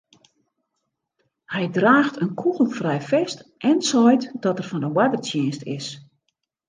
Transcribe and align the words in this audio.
Hy 1.53 1.65
draacht 1.77 2.17
in 2.23 2.31
kûgelfrij 2.39 3.03
fest 3.11 3.39
en 3.69 3.79
seit 3.89 4.23
dat 4.43 4.59
er 4.59 4.67
fan 4.69 4.83
de 4.83 4.89
oardertsjinst 4.97 5.61
is. 5.77 5.87